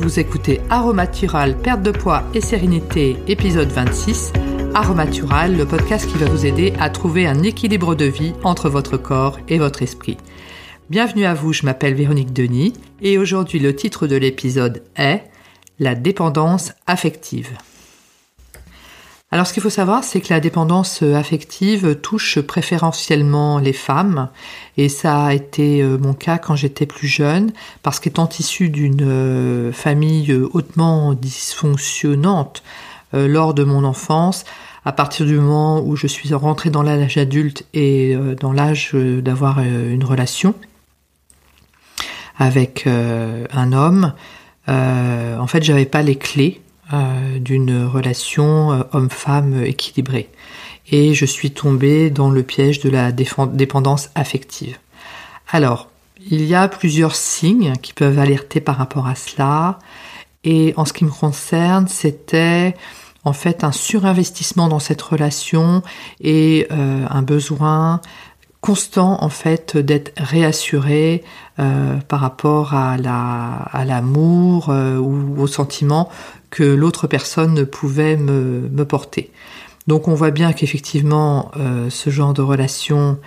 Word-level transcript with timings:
vous 0.00 0.18
écoutez 0.18 0.60
Aromatural, 0.70 1.56
perte 1.58 1.82
de 1.82 1.90
poids 1.90 2.22
et 2.32 2.40
sérénité, 2.40 3.16
épisode 3.28 3.68
26. 3.68 4.32
Aromatural, 4.74 5.56
le 5.56 5.66
podcast 5.66 6.10
qui 6.10 6.16
va 6.16 6.26
vous 6.26 6.46
aider 6.46 6.72
à 6.80 6.88
trouver 6.88 7.26
un 7.26 7.42
équilibre 7.42 7.94
de 7.94 8.06
vie 8.06 8.32
entre 8.42 8.70
votre 8.70 8.96
corps 8.96 9.38
et 9.48 9.58
votre 9.58 9.82
esprit. 9.82 10.16
Bienvenue 10.88 11.26
à 11.26 11.34
vous, 11.34 11.52
je 11.52 11.66
m'appelle 11.66 11.94
Véronique 11.94 12.32
Denis 12.32 12.72
et 13.02 13.18
aujourd'hui 13.18 13.58
le 13.58 13.76
titre 13.76 14.06
de 14.06 14.16
l'épisode 14.16 14.82
est 14.96 15.24
La 15.78 15.94
dépendance 15.94 16.72
affective. 16.86 17.58
Alors 19.32 19.46
ce 19.46 19.52
qu'il 19.52 19.62
faut 19.62 19.70
savoir, 19.70 20.02
c'est 20.02 20.20
que 20.20 20.34
la 20.34 20.40
dépendance 20.40 21.04
euh, 21.04 21.14
affective 21.14 22.00
touche 22.00 22.40
préférentiellement 22.40 23.58
les 23.58 23.72
femmes, 23.72 24.28
et 24.76 24.88
ça 24.88 25.26
a 25.26 25.34
été 25.34 25.82
euh, 25.82 25.98
mon 25.98 26.14
cas 26.14 26.38
quand 26.38 26.56
j'étais 26.56 26.84
plus 26.84 27.06
jeune, 27.06 27.52
parce 27.84 28.00
qu'étant 28.00 28.28
issue 28.40 28.70
d'une 28.70 29.02
euh, 29.02 29.72
famille 29.72 30.32
hautement 30.52 31.14
dysfonctionnante 31.14 32.62
lors 33.12 33.54
de 33.54 33.64
mon 33.64 33.82
enfance, 33.82 34.44
à 34.84 34.92
partir 34.92 35.26
du 35.26 35.34
moment 35.34 35.82
où 35.84 35.96
je 35.96 36.06
suis 36.06 36.32
rentrée 36.32 36.70
dans 36.70 36.84
l'âge 36.84 37.16
adulte 37.16 37.66
et 37.74 38.16
dans 38.38 38.52
l'âge 38.52 38.92
d'avoir 38.94 39.58
une 39.58 40.04
relation 40.04 40.54
avec 42.38 42.86
un 42.86 43.72
homme, 43.72 44.12
en 44.68 45.46
fait 45.48 45.64
j'avais 45.64 45.86
pas 45.86 46.02
les 46.02 46.14
clés 46.14 46.60
d'une 47.38 47.84
relation 47.86 48.72
euh, 48.72 48.82
homme-femme 48.92 49.64
équilibrée. 49.64 50.28
Et 50.90 51.14
je 51.14 51.24
suis 51.24 51.52
tombée 51.52 52.10
dans 52.10 52.30
le 52.30 52.42
piège 52.42 52.80
de 52.80 52.90
la 52.90 53.12
dépendance 53.12 54.10
affective. 54.14 54.78
Alors, 55.48 55.88
il 56.28 56.44
y 56.44 56.54
a 56.54 56.68
plusieurs 56.68 57.14
signes 57.14 57.74
qui 57.80 57.92
peuvent 57.92 58.18
alerter 58.18 58.60
par 58.60 58.76
rapport 58.76 59.06
à 59.06 59.14
cela. 59.14 59.78
Et 60.44 60.74
en 60.76 60.84
ce 60.84 60.92
qui 60.92 61.04
me 61.04 61.10
concerne, 61.10 61.86
c'était 61.88 62.74
en 63.24 63.32
fait 63.32 63.64
un 63.64 63.72
surinvestissement 63.72 64.68
dans 64.68 64.78
cette 64.78 65.02
relation 65.02 65.82
et 66.20 66.66
euh, 66.70 67.06
un 67.08 67.22
besoin 67.22 68.00
constant 68.60 69.22
en 69.22 69.28
fait 69.30 69.76
d'être 69.76 70.12
réassuré 70.16 71.24
par 71.56 72.20
rapport 72.20 72.74
à 72.74 72.96
la 72.96 73.52
à 73.72 73.84
l'amour 73.84 74.68
ou 74.68 75.40
au 75.40 75.46
sentiment 75.46 76.10
que 76.50 76.64
l'autre 76.64 77.06
personne 77.06 77.54
ne 77.54 77.64
pouvait 77.64 78.16
me, 78.16 78.84
porter. 78.84 79.30
Donc 79.86 80.08
on 80.08 80.14
voit 80.14 80.30
bien 80.30 80.52
qu'effectivement 80.52 81.50
euh, 81.56 81.88
ce 81.90 82.10
genre 82.10 82.34
de 82.34 82.42
relation 82.42 83.18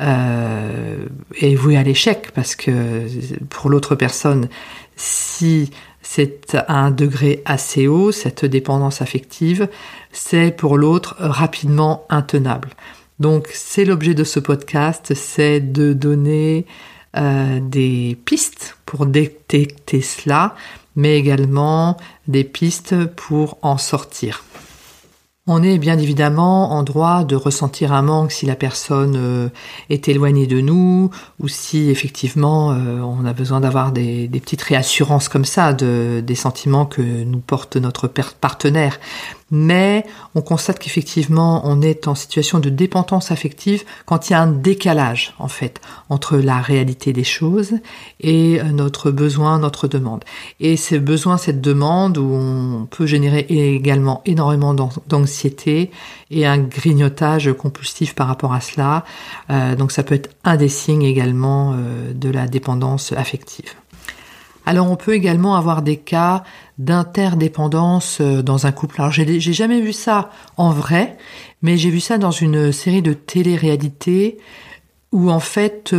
euh, 0.00 1.06
est 1.40 1.54
voué 1.54 1.76
à 1.76 1.82
l'échec 1.82 2.32
parce 2.34 2.56
que 2.56 3.06
pour 3.48 3.70
l'autre 3.70 3.94
personne, 3.94 4.48
si 4.96 5.70
c'est 6.02 6.54
à 6.54 6.74
un 6.74 6.90
degré 6.90 7.42
assez 7.44 7.86
haut, 7.86 8.10
cette 8.10 8.44
dépendance 8.44 9.00
affective, 9.00 9.68
c'est 10.12 10.50
pour 10.50 10.76
l'autre 10.76 11.14
rapidement 11.18 12.04
intenable. 12.10 12.70
Donc 13.18 13.48
c'est 13.52 13.84
l'objet 13.84 14.14
de 14.14 14.24
ce 14.24 14.40
podcast, 14.40 15.12
c'est 15.14 15.60
de 15.60 15.92
donner 15.92 16.66
euh, 17.16 17.60
des 17.60 18.18
pistes 18.24 18.76
pour 18.86 19.06
détecter 19.06 20.00
cela, 20.00 20.54
mais 20.96 21.18
également 21.18 21.96
des 22.26 22.44
pistes 22.44 23.06
pour 23.06 23.58
en 23.62 23.78
sortir. 23.78 24.44
On 25.48 25.60
est 25.60 25.78
bien 25.78 25.98
évidemment 25.98 26.70
en 26.70 26.84
droit 26.84 27.24
de 27.24 27.34
ressentir 27.34 27.92
un 27.92 28.02
manque 28.02 28.30
si 28.30 28.46
la 28.46 28.54
personne 28.54 29.16
euh, 29.16 29.48
est 29.90 30.06
éloignée 30.06 30.46
de 30.46 30.60
nous 30.60 31.10
ou 31.40 31.48
si 31.48 31.90
effectivement 31.90 32.70
euh, 32.70 33.00
on 33.00 33.24
a 33.24 33.32
besoin 33.32 33.60
d'avoir 33.60 33.90
des, 33.90 34.28
petites 34.30 34.62
réassurances 34.62 35.28
comme 35.28 35.44
ça 35.44 35.72
de, 35.72 36.22
des 36.24 36.36
sentiments 36.36 36.86
que 36.86 37.02
nous 37.02 37.40
porte 37.40 37.76
notre 37.76 38.06
partenaire 38.06 39.00
mais 39.50 40.06
on 40.36 40.42
constate 40.42 40.78
qu'effectivement 40.78 41.60
on 41.64 41.82
est 41.82 42.06
en 42.06 42.14
situation 42.14 42.60
de 42.60 42.70
dépendance 42.70 43.32
affective 43.32 43.82
quand 44.06 44.30
il 44.30 44.34
y 44.34 44.36
a 44.36 44.40
un 44.40 44.46
décalage 44.46 45.34
en 45.40 45.48
fait 45.48 45.80
entre 46.08 46.36
la 46.36 46.60
réalité 46.60 47.12
des 47.12 47.24
choses 47.24 47.74
et 48.20 48.60
euh, 48.60 48.64
notre 48.66 49.10
besoin, 49.10 49.58
notre 49.58 49.88
demande. 49.88 50.24
Et 50.60 50.76
ce 50.76 50.94
besoin, 50.94 51.36
cette 51.36 51.60
demande 51.60 52.16
où 52.16 52.32
on 52.32 52.86
peut 52.88 53.06
générer 53.06 53.44
également 53.48 54.22
énormément 54.24 54.72
d'anxiété 54.72 55.31
et 56.30 56.46
un 56.46 56.58
grignotage 56.58 57.52
compulsif 57.52 58.14
par 58.14 58.26
rapport 58.26 58.52
à 58.52 58.60
cela. 58.60 59.04
Euh, 59.50 59.74
donc 59.74 59.92
ça 59.92 60.02
peut 60.02 60.14
être 60.14 60.30
un 60.44 60.56
des 60.56 60.68
signes 60.68 61.02
également 61.02 61.72
euh, 61.72 62.12
de 62.12 62.30
la 62.30 62.46
dépendance 62.46 63.12
affective. 63.12 63.72
Alors 64.64 64.90
on 64.90 64.96
peut 64.96 65.14
également 65.14 65.56
avoir 65.56 65.82
des 65.82 65.96
cas 65.96 66.44
d'interdépendance 66.78 68.18
euh, 68.20 68.42
dans 68.42 68.66
un 68.66 68.72
couple. 68.72 69.00
Alors 69.00 69.12
j'ai 69.12 69.40
jamais 69.40 69.80
vu 69.80 69.92
ça 69.92 70.30
en 70.56 70.70
vrai, 70.70 71.16
mais 71.62 71.76
j'ai 71.76 71.90
vu 71.90 72.00
ça 72.00 72.18
dans 72.18 72.30
une 72.30 72.72
série 72.72 73.02
de 73.02 73.12
télé-réalité 73.12 74.38
où 75.10 75.30
en 75.30 75.40
fait 75.40 75.94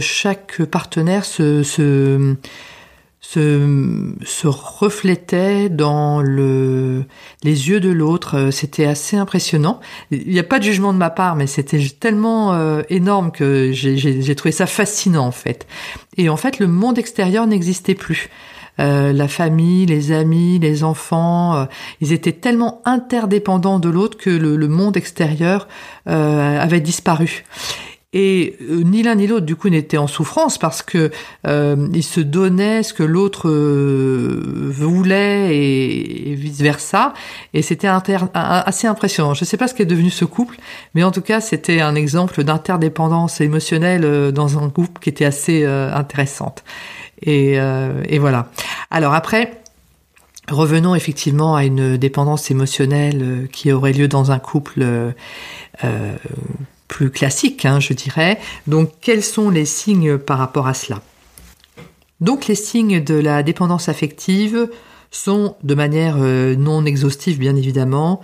chaque 0.00 0.64
partenaire 0.64 1.26
se 1.26 2.36
se, 3.26 4.12
se 4.24 4.46
reflétait 4.46 5.70
dans 5.70 6.20
le, 6.20 7.04
les 7.42 7.68
yeux 7.70 7.80
de 7.80 7.90
l'autre. 7.90 8.50
C'était 8.50 8.84
assez 8.84 9.16
impressionnant. 9.16 9.80
Il 10.10 10.28
n'y 10.28 10.38
a 10.38 10.44
pas 10.44 10.58
de 10.58 10.64
jugement 10.64 10.92
de 10.92 10.98
ma 10.98 11.08
part, 11.08 11.34
mais 11.34 11.46
c'était 11.46 11.80
tellement 11.98 12.52
euh, 12.52 12.82
énorme 12.90 13.32
que 13.32 13.72
j'ai 13.72 14.34
trouvé 14.34 14.52
ça 14.52 14.66
fascinant 14.66 15.26
en 15.26 15.32
fait. 15.32 15.66
Et 16.18 16.28
en 16.28 16.36
fait, 16.36 16.58
le 16.58 16.66
monde 16.66 16.98
extérieur 16.98 17.46
n'existait 17.46 17.94
plus. 17.94 18.28
Euh, 18.78 19.12
la 19.12 19.28
famille, 19.28 19.86
les 19.86 20.12
amis, 20.12 20.58
les 20.58 20.84
enfants, 20.84 21.56
euh, 21.56 21.64
ils 22.02 22.12
étaient 22.12 22.32
tellement 22.32 22.82
interdépendants 22.84 23.78
de 23.78 23.88
l'autre 23.88 24.18
que 24.18 24.30
le, 24.30 24.56
le, 24.56 24.68
monde 24.68 24.96
extérieur 24.96 25.66
avait 26.06 26.80
disparu. 26.80 27.44
Et 28.16 28.56
euh, 28.62 28.84
ni 28.84 29.02
l'un 29.02 29.16
ni 29.16 29.26
l'autre, 29.26 29.44
du 29.44 29.56
coup, 29.56 29.68
n'était 29.68 29.96
en 29.96 30.06
souffrance 30.06 30.56
parce 30.56 30.82
que 30.82 31.10
euh, 31.48 31.88
ils 31.92 32.04
se 32.04 32.20
donnaient 32.20 32.84
ce 32.84 32.94
que 32.94 33.02
l'autre 33.02 33.50
euh, 33.50 34.70
voulait 34.70 35.56
et, 35.56 36.34
vice 36.36 36.60
versa. 36.60 37.12
Et 37.54 37.60
c'était 37.60 37.88
assez 37.88 38.86
impressionnant. 38.86 39.34
Je 39.34 39.42
ne 39.42 39.46
sais 39.46 39.56
pas 39.56 39.66
ce 39.66 39.74
qu'est 39.74 39.84
devenu 39.84 40.10
ce 40.10 40.24
couple, 40.24 40.56
mais 40.94 41.02
en 41.02 41.10
tout 41.10 41.22
cas, 41.22 41.40
c'était 41.40 41.80
un 41.80 41.96
exemple 41.96 42.44
d'interdépendance 42.44 43.40
émotionnelle 43.40 44.32
dans 44.32 44.62
un 44.62 44.70
couple 44.70 45.00
qui 45.00 45.08
était 45.10 45.24
assez 45.24 45.64
intéressante. 45.64 46.62
Et, 47.20 47.54
et 47.54 48.18
voilà. 48.18 48.48
Alors 48.90 49.14
après. 49.14 49.60
Revenons 50.50 50.94
effectivement 50.94 51.56
à 51.56 51.64
une 51.64 51.96
dépendance 51.96 52.50
émotionnelle 52.50 53.48
qui 53.50 53.72
aurait 53.72 53.94
lieu 53.94 54.08
dans 54.08 54.30
un 54.30 54.38
couple 54.38 54.84
euh, 55.84 56.16
plus 56.88 57.10
classique, 57.10 57.64
hein, 57.64 57.80
je 57.80 57.92
dirais. 57.92 58.38
Donc, 58.66 58.92
quels 59.00 59.22
sont 59.22 59.50
les 59.50 59.64
signes 59.64 60.18
par 60.18 60.38
rapport 60.38 60.66
à 60.66 60.74
cela? 60.74 61.00
Donc, 62.20 62.46
les 62.46 62.54
signes 62.54 63.02
de 63.02 63.14
la 63.14 63.42
dépendance 63.42 63.88
affective 63.88 64.68
sont, 65.10 65.56
de 65.62 65.74
manière 65.74 66.16
euh, 66.18 66.56
non 66.56 66.84
exhaustive 66.84 67.38
bien 67.38 67.56
évidemment, 67.56 68.20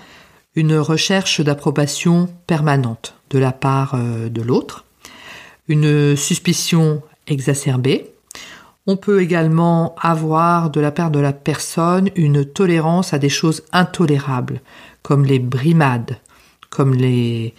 une 0.55 0.77
recherche 0.77 1.41
d'approbation 1.41 2.29
permanente 2.47 3.15
de 3.31 3.39
la 3.39 3.53
part 3.53 3.95
euh, 3.95 4.29
de 4.29 4.43
l'autre, 4.43 4.85
une 5.69 6.17
suspicion 6.17 7.03
exacerbée. 7.29 8.11
On 8.87 8.97
peut 8.97 9.23
également 9.23 9.95
avoir 10.01 10.71
de 10.71 10.81
la 10.81 10.91
part 10.91 11.11
de 11.11 11.21
la 11.21 11.33
personne 11.33 12.11
une 12.17 12.45
tolérance 12.45 13.13
à 13.15 13.19
des 13.19 13.29
choses 13.29 13.63
intolérables, 13.73 14.61
comme 15.03 15.25
les 15.25 15.39
brimades, 15.39 16.19
comme 16.71 16.95
les, 16.95 17.55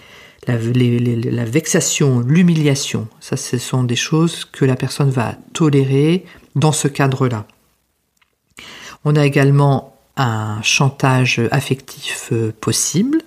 la, 0.58 1.46
vexation, 1.46 2.20
l'humiliation, 2.20 3.08
ça 3.20 3.38
ce 3.38 3.58
sont 3.58 3.84
des 3.84 3.96
choses 3.96 4.46
que 4.46 4.66
la 4.66 4.76
personne 4.76 5.10
va 5.10 5.36
tolérer 5.54 6.26
dans 6.56 6.72
ce 6.72 6.88
cadre-là. 6.88 7.46
On 9.04 9.16
a 9.16 9.26
également 9.26 9.98
un 10.18 10.62
chantage 10.62 11.42
affectif 11.52 12.30
euh, 12.32 12.54
possible, 12.60 13.24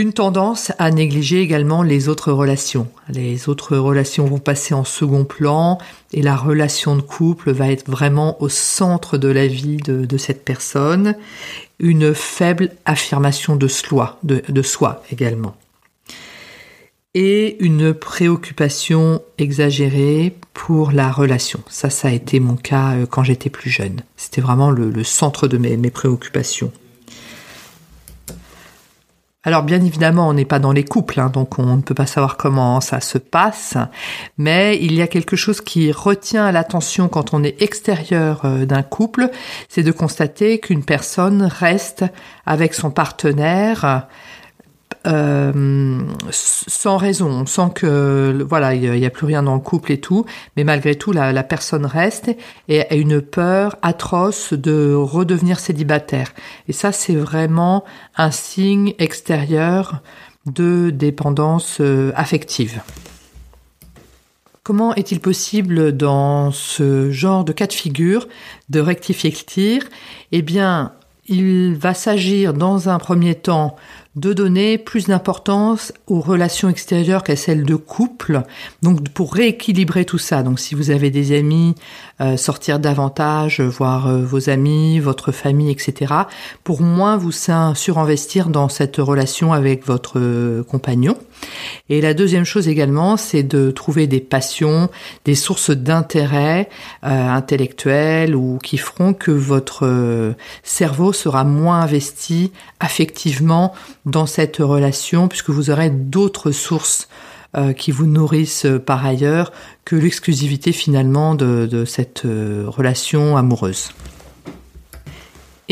une 0.00 0.14
tendance 0.14 0.72
à 0.78 0.90
négliger 0.90 1.42
également 1.42 1.82
les 1.82 2.08
autres 2.08 2.32
relations. 2.32 2.88
Les 3.10 3.50
autres 3.50 3.76
relations 3.76 4.24
vont 4.24 4.38
passer 4.38 4.72
en 4.72 4.84
second 4.84 5.24
plan 5.24 5.76
et 6.14 6.22
la 6.22 6.36
relation 6.36 6.96
de 6.96 7.02
couple 7.02 7.52
va 7.52 7.70
être 7.70 7.86
vraiment 7.86 8.42
au 8.42 8.48
centre 8.48 9.18
de 9.18 9.28
la 9.28 9.46
vie 9.46 9.76
de, 9.76 10.16
cette 10.16 10.42
personne 10.42 11.16
une 11.78 12.14
faible 12.14 12.70
affirmation 12.86 13.56
de 13.56 13.68
soi, 13.68 14.18
de, 14.22 14.62
soi 14.62 15.02
également. 15.12 15.54
Et 17.12 17.62
une 17.62 17.92
préoccupation 17.92 19.20
exagérée 19.36 20.34
pour 20.54 20.92
la 20.92 21.12
relation. 21.12 21.60
Ça, 21.68 21.90
ça 21.90 22.08
a 22.08 22.12
été 22.12 22.40
mon 22.40 22.56
cas 22.56 22.94
euh, 22.94 23.06
quand 23.06 23.24
j'étais 23.24 23.50
plus 23.50 23.68
jeune. 23.68 24.00
C'était 24.16 24.40
vraiment 24.40 24.70
le, 24.70 25.04
centre 25.04 25.46
de 25.46 25.58
mes, 25.58 25.90
préoccupations. 25.90 26.72
Alors 29.42 29.62
bien 29.62 29.82
évidemment, 29.82 30.28
on 30.28 30.34
n'est 30.34 30.44
pas 30.44 30.58
dans 30.58 30.72
les 30.72 30.84
couples, 30.84 31.18
hein, 31.18 31.30
donc 31.30 31.58
on 31.58 31.76
ne 31.76 31.80
peut 31.80 31.94
pas 31.94 32.04
savoir 32.04 32.36
comment 32.36 32.82
ça 32.82 33.00
se 33.00 33.16
passe, 33.16 33.78
mais 34.36 34.78
il 34.82 34.92
y 34.92 35.00
a 35.00 35.06
quelque 35.06 35.34
chose 35.34 35.62
qui 35.62 35.92
retient 35.92 36.52
l'attention 36.52 37.08
quand 37.08 37.32
on 37.32 37.42
est 37.42 37.62
extérieur 37.62 38.42
euh, 38.44 38.66
d'un 38.66 38.82
couple, 38.82 39.30
c'est 39.70 39.82
de 39.82 39.92
constater 39.92 40.58
qu'une 40.58 40.84
personne 40.84 41.42
reste 41.42 42.04
avec 42.44 42.74
son 42.74 42.90
partenaire 42.90 44.06
euh, 45.06 46.00
sans 46.30 46.96
raison. 46.96 47.30
On 47.30 47.46
sent 47.46 47.70
que 47.74 48.44
voilà, 48.48 48.74
il 48.74 48.90
n'y 48.90 49.06
a, 49.06 49.10
plus 49.10 49.26
rien 49.26 49.42
dans 49.42 49.54
le 49.54 49.60
couple 49.60 49.92
et 49.92 50.00
tout, 50.00 50.26
mais 50.56 50.64
malgré 50.64 50.94
tout, 50.94 51.12
la, 51.12 51.32
la 51.32 51.42
personne 51.42 51.86
reste 51.86 52.30
et 52.68 52.82
a 52.82 52.94
une 52.94 53.20
peur 53.20 53.76
atroce 53.82 54.52
de 54.52 54.92
redevenir 54.94 55.58
célibataire. 55.58 56.32
Et 56.68 56.72
ça, 56.72 56.92
c'est 56.92 57.14
vraiment 57.14 57.84
un 58.16 58.30
signe 58.30 58.94
extérieur 58.98 60.00
de 60.46 60.90
dépendance 60.90 61.78
euh, 61.80 62.12
affective. 62.14 62.82
Comment 64.62 64.94
est-il 64.94 65.20
possible 65.20 65.96
dans 65.96 66.52
ce 66.52 67.10
genre 67.10 67.44
de 67.44 67.52
cas 67.52 67.66
de 67.66 67.72
figure 67.72 68.28
de 68.68 68.80
rectifier 68.80 69.30
le 69.30 69.36
tir? 69.36 69.82
Eh 70.32 70.42
bien, 70.42 70.92
il 71.26 71.74
va 71.74 71.94
s'agir 71.94 72.54
dans 72.54 72.88
un 72.88 72.98
premier 72.98 73.34
temps 73.34 73.76
de 74.16 74.32
donner 74.32 74.76
plus 74.76 75.06
d'importance 75.06 75.92
aux 76.08 76.20
relations 76.20 76.68
extérieures 76.68 77.22
qu'à 77.22 77.36
celles 77.36 77.62
de 77.62 77.76
couple. 77.76 78.42
Donc 78.82 79.08
pour 79.10 79.34
rééquilibrer 79.34 80.04
tout 80.04 80.18
ça, 80.18 80.42
donc 80.42 80.58
si 80.58 80.74
vous 80.74 80.90
avez 80.90 81.10
des 81.10 81.38
amis, 81.38 81.76
euh, 82.20 82.36
sortir 82.36 82.80
davantage, 82.80 83.60
voir 83.60 84.08
euh, 84.08 84.24
vos 84.24 84.50
amis, 84.50 84.98
votre 84.98 85.30
famille, 85.30 85.70
etc. 85.70 86.12
Pour 86.64 86.82
moins 86.82 87.16
vous 87.16 87.30
surinvestir 87.30 88.48
dans 88.48 88.68
cette 88.68 88.96
relation 88.96 89.52
avec 89.52 89.86
votre 89.86 90.18
euh, 90.18 90.64
compagnon. 90.64 91.16
Et 91.88 92.00
la 92.00 92.12
deuxième 92.12 92.44
chose 92.44 92.68
également, 92.68 93.16
c'est 93.16 93.42
de 93.44 93.70
trouver 93.70 94.06
des 94.06 94.20
passions, 94.20 94.90
des 95.24 95.34
sources 95.34 95.70
d'intérêt 95.70 96.68
euh, 97.04 97.28
intellectuel 97.28 98.34
ou 98.34 98.58
qui 98.62 98.76
feront 98.76 99.14
que 99.14 99.30
votre 99.30 100.34
cerveau 100.62 101.12
sera 101.12 101.44
moins 101.44 101.80
investi 101.80 102.52
affectivement 102.80 103.72
dans 104.06 104.26
cette 104.26 104.58
relation 104.58 105.28
puisque 105.28 105.50
vous 105.50 105.70
aurez 105.70 105.90
d'autres 105.90 106.50
sources 106.50 107.08
euh, 107.56 107.72
qui 107.72 107.90
vous 107.90 108.06
nourrissent 108.06 108.64
euh, 108.64 108.78
par 108.78 109.04
ailleurs 109.04 109.50
que 109.84 109.96
l'exclusivité 109.96 110.70
finalement 110.70 111.34
de, 111.34 111.84
cette 111.84 112.24
euh, 112.24 112.64
relation 112.68 113.36
amoureuse. 113.36 113.90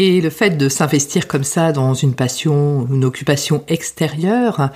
Et 0.00 0.20
le 0.20 0.30
fait 0.30 0.50
de 0.50 0.68
s'investir 0.68 1.26
comme 1.26 1.42
ça 1.42 1.72
dans 1.72 1.92
une 1.92 2.14
passion, 2.14 2.86
une 2.88 3.04
occupation 3.04 3.64
extérieure, 3.66 4.70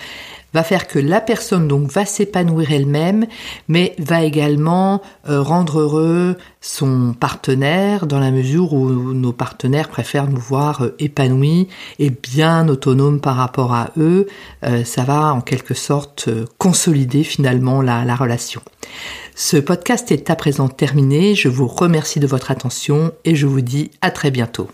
va 0.53 0.65
faire 0.65 0.89
que 0.89 0.99
la 0.99 1.21
personne 1.21 1.69
donc 1.69 1.93
va 1.93 2.05
s'épanouir 2.05 2.73
elle-même, 2.73 3.27
mais 3.69 3.95
va 4.01 4.25
également 4.25 5.01
euh, 5.29 5.41
rendre 5.41 5.79
heureux 5.79 6.37
son 6.61 7.15
partenaire 7.15 8.09
dans 8.09 8.19
la 8.19 8.33
mesure 8.33 8.73
où 8.73 9.15
nos 9.15 9.33
partenaires 9.33 9.89
préfèrent 9.89 10.29
nous 10.29 10.41
voir 10.41 10.83
euh, 10.83 10.97
épanouis 10.99 11.69
et 12.01 12.11
bien 12.11 12.69
autonomes 12.69 13.21
par 13.21 13.37
rapport 13.37 13.73
à 13.73 13.93
eux. 13.99 14.27
Euh, 14.65 14.83
ça 14.83 15.05
va 15.05 15.33
en 15.33 15.41
quelque 15.41 15.75
sorte 15.75 16.31
consolider 16.59 17.23
finalement 17.23 17.81
la, 17.81 18.05
la 18.05 18.17
relation. 18.17 18.61
Ce 19.37 19.57
podcast 19.57 20.11
est 20.11 20.31
à 20.31 20.37
présent 20.37 20.69
terminé. 20.69 21.37
Je 21.37 21.49
vous 21.49 21.69
remercie 21.69 22.19
de 22.19 22.27
votre 22.27 22.51
attention 22.51 23.13
et 23.25 23.37
je 23.37 23.47
vous 23.47 23.61
dis 23.61 23.93
à 24.01 24.11
très 24.11 24.33
bientôt. 24.33 24.69